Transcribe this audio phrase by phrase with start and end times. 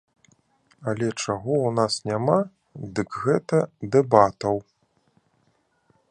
[0.91, 2.37] Але чаго ў нас няма,
[2.99, 3.59] дык гэта
[3.97, 4.55] дэбатаў.